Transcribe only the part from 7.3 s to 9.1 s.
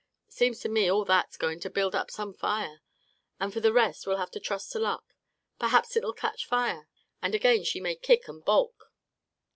again she may kick and balk."